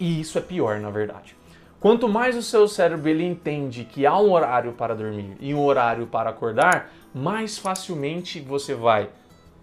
E 0.00 0.20
isso 0.20 0.38
é 0.38 0.40
pior, 0.40 0.80
na 0.80 0.90
verdade. 0.90 1.36
Quanto 1.78 2.08
mais 2.08 2.34
o 2.34 2.42
seu 2.42 2.66
cérebro 2.66 3.08
ele 3.08 3.24
entende 3.24 3.84
que 3.84 4.06
há 4.06 4.18
um 4.18 4.32
horário 4.32 4.72
para 4.72 4.94
dormir 4.94 5.36
e 5.38 5.54
um 5.54 5.62
horário 5.62 6.06
para 6.06 6.30
acordar, 6.30 6.90
mais 7.14 7.58
facilmente 7.58 8.40
você 8.40 8.74
vai 8.74 9.10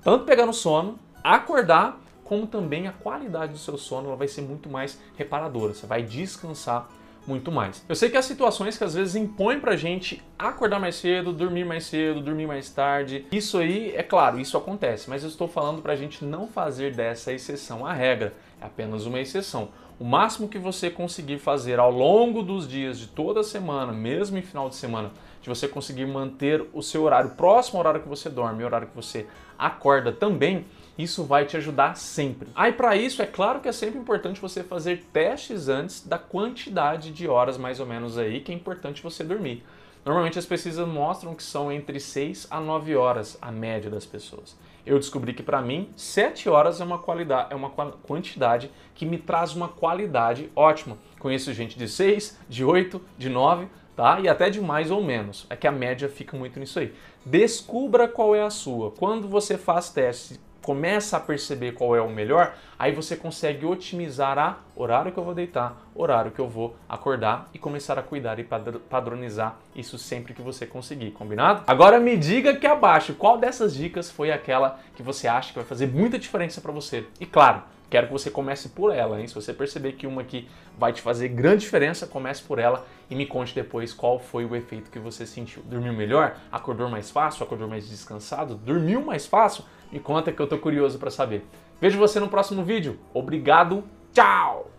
tanto 0.03 0.25
pegar 0.25 0.45
no 0.45 0.53
sono, 0.53 0.99
acordar, 1.23 1.99
como 2.23 2.45
também 2.45 2.87
a 2.87 2.91
qualidade 2.91 3.53
do 3.53 3.57
seu 3.57 3.77
sono 3.77 4.15
vai 4.15 4.27
ser 4.27 4.41
muito 4.41 4.69
mais 4.69 4.99
reparadora. 5.17 5.73
Você 5.73 5.87
vai 5.87 6.03
descansar 6.03 6.87
muito 7.25 7.51
mais. 7.51 7.83
Eu 7.87 7.95
sei 7.95 8.09
que 8.09 8.17
há 8.17 8.21
situações 8.21 8.77
que 8.77 8.83
às 8.83 8.93
vezes 8.93 9.15
impõem 9.15 9.59
pra 9.59 9.75
gente 9.75 10.21
acordar 10.37 10.79
mais 10.79 10.95
cedo, 10.95 11.33
dormir 11.33 11.65
mais 11.65 11.85
cedo, 11.85 12.21
dormir 12.21 12.47
mais 12.47 12.69
tarde. 12.69 13.25
Isso 13.31 13.57
aí, 13.57 13.93
é 13.95 14.03
claro, 14.03 14.39
isso 14.39 14.57
acontece, 14.57 15.09
mas 15.09 15.23
eu 15.23 15.29
estou 15.29 15.47
falando 15.47 15.81
pra 15.81 15.95
gente 15.95 16.23
não 16.25 16.47
fazer 16.47 16.93
dessa 16.93 17.31
exceção 17.31 17.85
a 17.85 17.93
regra. 17.93 18.33
É 18.61 18.65
apenas 18.65 19.05
uma 19.05 19.19
exceção. 19.19 19.69
O 19.99 20.03
máximo 20.03 20.49
que 20.49 20.57
você 20.57 20.89
conseguir 20.89 21.37
fazer 21.37 21.79
ao 21.79 21.91
longo 21.91 22.41
dos 22.41 22.67
dias 22.67 22.97
de 22.97 23.07
toda 23.07 23.43
semana, 23.43 23.93
mesmo 23.93 24.37
em 24.37 24.41
final 24.41 24.67
de 24.67 24.75
semana, 24.75 25.11
de 25.41 25.47
você 25.47 25.67
conseguir 25.67 26.05
manter 26.05 26.65
o 26.73 26.81
seu 26.81 27.03
horário 27.03 27.31
próximo 27.31 27.77
ao 27.77 27.81
horário 27.81 28.01
que 28.01 28.09
você 28.09 28.29
dorme 28.29 28.59
e 28.59 28.63
ao 28.63 28.67
horário 28.67 28.87
que 28.87 28.95
você 28.95 29.27
acorda 29.57 30.11
também, 30.11 30.65
Isso 30.97 31.23
vai 31.23 31.45
te 31.45 31.57
ajudar 31.57 31.95
sempre. 31.95 32.49
Aí 32.53 32.71
para 32.71 32.95
isso 32.95 33.21
é 33.21 33.25
claro 33.25 33.59
que 33.59 33.67
é 33.67 33.71
sempre 33.71 33.99
importante 33.99 34.39
você 34.39 34.63
fazer 34.63 35.03
testes 35.11 35.67
antes 35.67 36.05
da 36.05 36.19
quantidade 36.19 37.11
de 37.11 37.27
horas 37.27 37.57
mais 37.57 37.79
ou 37.79 37.85
menos 37.85 38.17
aí 38.17 38.41
que 38.41 38.51
é 38.51 38.55
importante 38.55 39.01
você 39.01 39.23
dormir. 39.23 39.63
Normalmente 40.05 40.37
as 40.37 40.45
pesquisas 40.45 40.87
mostram 40.87 41.33
que 41.33 41.41
são 41.41 41.71
entre 41.71 41.99
6 41.99 42.47
a 42.51 42.59
9 42.59 42.95
horas 42.95 43.37
a 43.41 43.51
média 43.51 43.89
das 43.89 44.05
pessoas. 44.05 44.55
Eu 44.85 44.99
descobri 44.99 45.33
que 45.33 45.41
para 45.41 45.61
mim 45.61 45.89
7 45.95 46.49
horas 46.49 46.81
é 46.81 46.83
uma 46.83 46.99
qualidade, 46.99 47.53
é 47.53 47.55
uma 47.55 47.69
quantidade 47.69 48.69
que 48.93 49.05
me 49.05 49.17
traz 49.17 49.55
uma 49.55 49.69
qualidade 49.69 50.51
ótima. 50.55 50.97
Conheço 51.19 51.53
gente 51.53 51.77
de 51.77 51.87
6, 51.87 52.37
de 52.49 52.65
8, 52.65 53.01
de 53.17 53.29
9, 53.29 53.67
tá? 53.95 54.19
E 54.19 54.27
até 54.27 54.49
de 54.49 54.59
mais 54.59 54.91
ou 54.91 55.01
menos. 55.01 55.47
É 55.49 55.55
que 55.55 55.67
a 55.67 55.71
média 55.71 56.09
fica 56.09 56.35
muito 56.35 56.59
nisso 56.59 56.79
aí. 56.79 56.93
Descubra 57.25 58.07
qual 58.07 58.35
é 58.35 58.43
a 58.43 58.49
sua. 58.49 58.91
Quando 58.91 59.27
você 59.29 59.57
faz 59.57 59.89
teste 59.89 60.37
começa 60.63 61.17
a 61.17 61.19
perceber 61.19 61.73
qual 61.73 61.93
é 61.93 62.01
o 62.01 62.09
melhor, 62.09 62.55
aí 62.79 62.93
você 62.93 63.17
consegue 63.17 63.65
otimizar 63.65 64.39
a 64.39 64.59
horário 64.75 65.11
que 65.11 65.19
eu 65.19 65.23
vou 65.23 65.35
deitar, 65.35 65.77
horário 65.93 66.31
que 66.31 66.39
eu 66.39 66.47
vou 66.47 66.75
acordar 66.87 67.49
e 67.53 67.59
começar 67.59 67.99
a 67.99 68.01
cuidar 68.01 68.39
e 68.39 68.43
padronizar 68.89 69.57
isso 69.75 69.97
sempre 69.97 70.33
que 70.33 70.41
você 70.41 70.65
conseguir, 70.65 71.11
combinado? 71.11 71.63
Agora 71.67 71.99
me 71.99 72.15
diga 72.15 72.51
aqui 72.51 72.65
abaixo 72.65 73.13
qual 73.13 73.37
dessas 73.37 73.75
dicas 73.75 74.09
foi 74.09 74.31
aquela 74.31 74.79
que 74.95 75.03
você 75.03 75.27
acha 75.27 75.49
que 75.49 75.59
vai 75.59 75.67
fazer 75.67 75.87
muita 75.87 76.17
diferença 76.17 76.61
para 76.61 76.71
você. 76.71 77.05
E 77.19 77.25
claro, 77.25 77.61
quero 77.89 78.07
que 78.07 78.13
você 78.13 78.31
comece 78.31 78.69
por 78.69 78.95
ela, 78.95 79.19
hein? 79.19 79.27
Se 79.27 79.35
você 79.35 79.53
perceber 79.53 79.91
que 79.91 80.07
uma 80.07 80.21
aqui 80.21 80.47
vai 80.79 80.93
te 80.93 81.01
fazer 81.01 81.27
grande 81.27 81.65
diferença, 81.65 82.07
comece 82.07 82.41
por 82.41 82.57
ela 82.57 82.85
e 83.09 83.15
me 83.15 83.25
conte 83.25 83.53
depois 83.53 83.93
qual 83.93 84.17
foi 84.17 84.45
o 84.45 84.55
efeito 84.55 84.89
que 84.89 84.97
você 84.97 85.25
sentiu. 85.25 85.61
Dormiu 85.63 85.91
melhor? 85.93 86.37
Acordou 86.49 86.89
mais 86.89 87.11
fácil? 87.11 87.43
Acordou 87.43 87.67
mais 87.67 87.87
descansado? 87.87 88.55
Dormiu 88.55 89.01
mais 89.01 89.27
fácil? 89.27 89.65
Me 89.93 89.99
conta 89.99 90.31
que 90.31 90.41
eu 90.41 90.47
tô 90.47 90.57
curioso 90.57 90.97
para 90.97 91.11
saber. 91.11 91.45
Vejo 91.79 91.99
você 91.99 92.19
no 92.19 92.27
próximo 92.27 92.63
vídeo. 92.63 92.97
Obrigado. 93.13 93.83
Tchau. 94.11 94.71